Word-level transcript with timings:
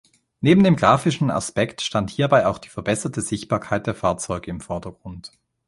Neben 0.39 0.63
dem 0.63 0.75
graphischen 0.77 1.29
Aspekt 1.29 1.79
stand 1.81 2.09
hierbei 2.09 2.47
auch 2.47 2.57
die 2.57 2.69
verbesserte 2.69 3.21
Sichtbarkeit 3.21 3.85
der 3.85 3.93
Fahrzeuge 3.93 4.49
im 4.49 4.59
Vordergrund. 4.59 5.31